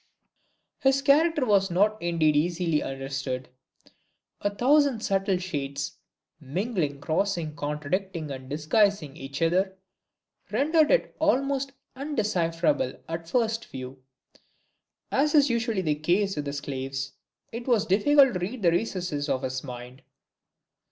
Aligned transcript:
His 0.79 0.99
character 1.03 1.45
was 1.45 1.69
indeed 1.69 1.75
not 1.75 2.01
easily 2.35 2.81
understood. 2.81 3.49
A 4.41 4.49
thousand 4.49 5.01
subtle 5.01 5.37
shades, 5.37 5.99
mingling, 6.39 6.99
crossing, 6.99 7.55
contradicting 7.55 8.31
and 8.31 8.49
disguising 8.49 9.15
each 9.15 9.43
other, 9.43 9.77
rendered 10.49 10.89
it 10.89 11.15
almost 11.19 11.73
undecipherable 11.95 12.93
at 13.07 13.25
a 13.29 13.31
first 13.31 13.65
view. 13.67 14.01
As 15.11 15.35
is 15.35 15.51
usually 15.51 15.83
the 15.83 15.93
case 15.93 16.35
with 16.35 16.45
the 16.45 16.53
Sclaves, 16.53 17.11
it 17.51 17.67
was 17.67 17.85
difficult 17.85 18.33
to 18.33 18.39
read 18.39 18.63
the 18.63 18.71
recesses 18.71 19.29
of 19.29 19.43
his 19.43 19.63
mind. 19.63 20.01